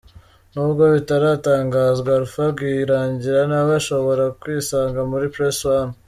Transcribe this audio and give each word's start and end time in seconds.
N'ubwo 0.53 0.83
bitaratangazwa, 0.93 2.09
Alpha 2.19 2.43
Rwirangira 2.51 3.41
nawe 3.51 3.71
ashobora 3.81 4.23
kwisanga 4.41 4.99
muri 5.11 5.25
Press 5.35 5.59
One. 5.77 5.93